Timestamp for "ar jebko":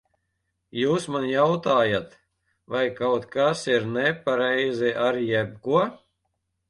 5.09-5.85